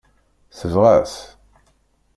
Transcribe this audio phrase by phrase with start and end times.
[0.57, 1.15] Tebɣa-t.